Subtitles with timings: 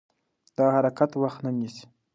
[0.57, 1.85] دا حرکت وخت نه نیسي.